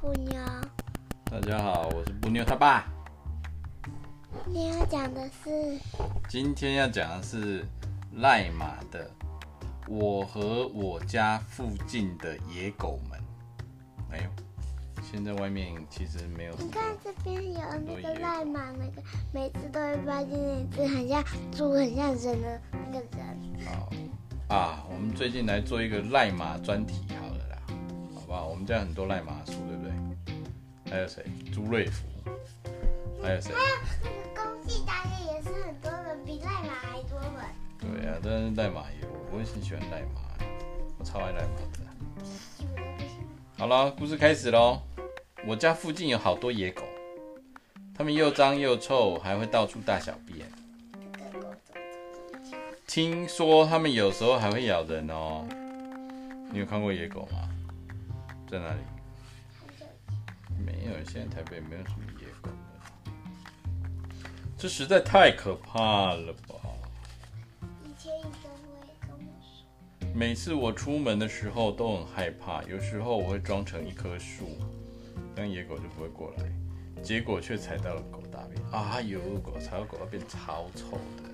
[0.00, 0.40] 布妞。
[1.28, 2.84] 大家好，我是布妞他爸。
[4.44, 5.76] 今天要讲的是，
[6.28, 7.66] 今天要讲的是
[8.18, 9.10] 赖马的
[9.88, 13.18] 《我和我家附近的野狗们》。
[14.12, 14.30] 哎呦，
[15.02, 16.54] 现在外面其实没有。
[16.60, 22.60] 你看这边有那个赖马，那个每次都会发现一只很像猪、很像人的
[22.92, 23.66] 那个人。
[23.66, 23.90] 好
[24.54, 27.27] 啊，我们最近来做一个赖马专题，好了啦，好
[28.28, 28.46] 不好？
[28.46, 30.92] 我们家很多赖马书，对不对？
[30.92, 31.24] 还有谁？
[31.50, 32.04] 朱瑞福。
[33.22, 33.54] 还有谁？
[33.54, 33.66] 还有
[34.04, 37.32] 那个公鸡大业也是很多人，比赖马还多人。
[37.80, 40.20] 对啊，但是赖马也，我也很喜欢赖马，
[40.98, 41.78] 我超爱赖马的。
[43.56, 44.82] 好了，故事开始喽。
[45.46, 46.82] 我家附近有好多野狗，
[47.94, 50.46] 它们又脏又臭，还会到处大小便。
[52.86, 55.46] 听说它们有时候还会咬人哦。
[56.52, 57.47] 你有看过野狗吗？
[58.50, 58.80] 在哪里？
[60.64, 62.50] 没有，现在台北没有什么野狗。
[64.56, 66.54] 这实在太可怕了吧！
[67.84, 69.20] 以前一个我也跟我
[70.00, 74.58] 说，每次我出门的时候都很害怕，有时候我会装成一棵树，
[75.36, 76.44] 这样野狗就不会过来，
[77.02, 78.60] 结果却踩到了狗大便。
[78.72, 81.28] 啊有狗踩到狗大便超臭的。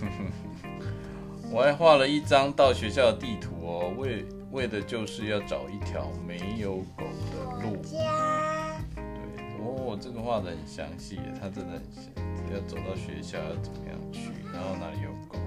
[1.52, 7.76] 我还画了一张到学校的地图哦，为为的就是要找一条没有狗的路。
[7.82, 7.98] 对
[9.62, 12.02] 哦，这个画的很详细，他真的很详，
[12.52, 15.38] 要走到学校要怎么样去，然后哪里有狗。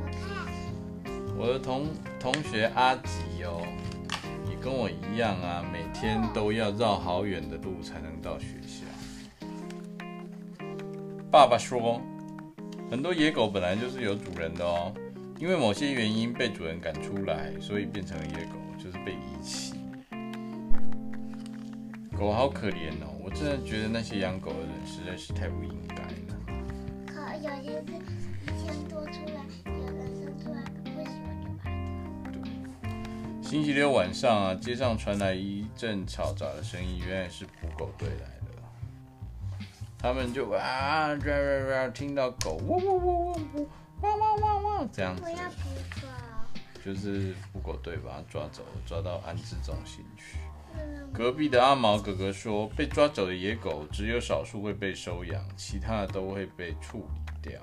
[1.36, 1.88] 我的同
[2.20, 3.60] 同学阿吉哦，
[4.50, 8.86] 也跟我一样啊，每天都要绕好远的路才能到学校。
[11.32, 12.00] 爸爸说，
[12.92, 14.94] 很多野狗本来就是有主人的哦，
[15.40, 18.52] 因为某些原因被主人赶出来，所以变成了野狗，
[18.84, 19.76] 就是被遗弃，
[22.18, 23.16] 狗好可怜哦！
[23.24, 26.36] 我真的觉得那些养狗的人实在是太不应该了。
[27.08, 27.94] 可有些是
[28.44, 33.42] 一千多出来，有人生出来不喜欢就把它。
[33.42, 38.52] 星期六晚上啊，街上传来一阵嘈杂的声音，原来是捕狗队来了。
[39.98, 41.16] 他们就啊，
[41.94, 43.40] 听到狗汪汪汪汪
[44.02, 45.16] 汪汪汪汪这样。
[45.24, 45.70] 我要捕
[46.02, 46.10] 捉。
[46.84, 50.38] 就是捕狗队把他抓走，抓到安置中心去。
[51.14, 57.62] 隔壁的阿毛哥哥说，被抓走的野狗只有少数会被收养，其他的都会被处理掉。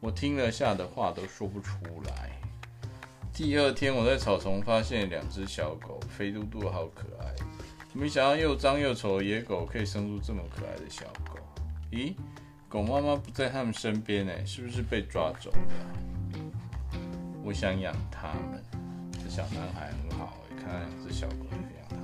[0.00, 1.76] 我听了吓得话都说不出
[2.08, 2.30] 来。
[3.32, 7.34] 第二天，我在草丛发现两只小狗，肥嘟嘟，好可爱。
[7.94, 11.38] 没想到又脏又丑的野狗可以生出这么可爱的小狗。
[11.92, 12.14] 咦，
[12.68, 16.19] 狗妈妈不在他们身边呢，是不是被抓走了？
[17.42, 18.62] 我想养它们。
[19.22, 21.96] 这小男孩很好，看到两只小狗就养它。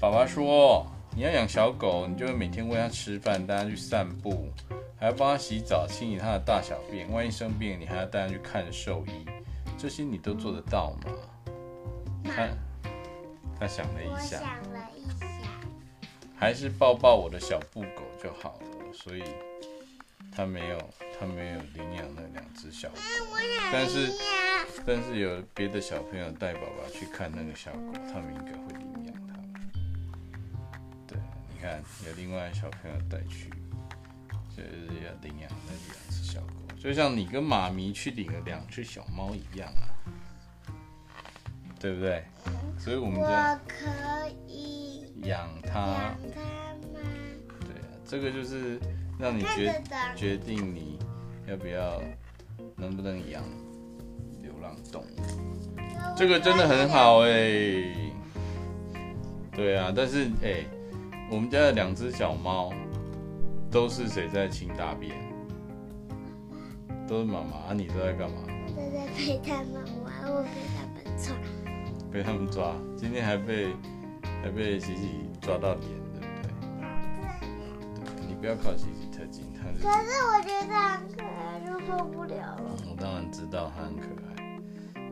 [0.00, 0.86] 爸爸说
[1.16, 4.48] ：“你要养小狗，你就会每天喂它吃饭，带它去散步，
[4.98, 7.10] 还要帮它洗澡、清理它的大小便。
[7.10, 9.26] 万一生病，你还要带它去看兽医。
[9.76, 11.12] 这些你都做得到吗？”
[12.24, 12.48] 他
[13.60, 15.26] 他想了一下，想了一下，
[16.36, 18.92] 还是抱抱我的小布狗就好了。
[18.92, 19.22] 所以
[20.34, 20.78] 他没有
[21.24, 22.96] 他没有领养那两只小狗，
[23.72, 24.12] 但是
[24.84, 29.34] 但是有别的小朋友带爸爸去看那个小狗，他们应该会领养它。
[31.06, 31.18] 对，
[31.50, 31.58] 你。
[31.62, 33.48] 看，有另外小朋友带去，
[34.54, 39.88] 就是要领养那两只小狗，就像你跟妈咪去领了两只小猫一样啊，
[41.80, 42.22] 对不对？
[42.78, 46.14] 所以我们家可以养它。
[48.06, 48.78] 这个就是
[49.18, 49.82] 让你决
[50.14, 50.98] 决定你
[51.48, 52.00] 要不要，
[52.76, 53.42] 能不能养
[54.42, 55.06] 流浪动物。
[56.16, 58.12] 这个真的很好哎、欸。
[59.52, 60.48] 对啊，但是哎。
[60.48, 60.66] 欸
[61.30, 62.70] 我们家的两只小猫，
[63.70, 65.16] 都是谁在清大便？
[67.08, 67.56] 都是妈妈。
[67.56, 68.44] 啊，你都在干嘛？
[68.46, 71.34] 我都在陪他们玩，我陪他们抓。
[72.12, 73.74] 被他们抓，今天还被
[74.42, 76.52] 还被喜喜抓到脸，对不对？
[78.04, 79.03] 对，你不要靠喜喜
[79.80, 82.76] 可是我觉得它很可爱，就受不了了。
[82.90, 84.06] 我当然知道它很可
[84.36, 84.60] 爱，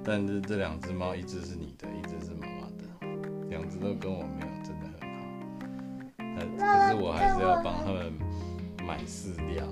[0.05, 2.85] 但是这两只猫，一只是你的，一只是妈妈的，
[3.49, 5.21] 两只都跟我没有真的很好。
[6.59, 8.13] 可是我还是要帮他们
[8.87, 9.67] 买饲料。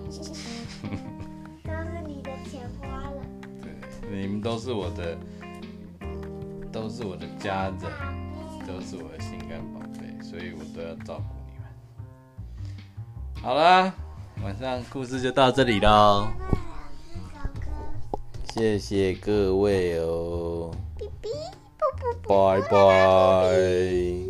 [1.63, 3.23] 都是你的钱花了。
[3.61, 3.73] 对，
[4.11, 5.17] 你们都是我的，
[6.73, 7.81] 都是我的家人，
[8.67, 11.65] 都是我的心肝宝贝，所以我都要照顾你们。
[13.43, 13.93] 好啦，
[14.43, 16.29] 晚上故事就到这里喽。
[18.55, 20.71] 谢谢各位哦。
[22.27, 24.30] 拜拜。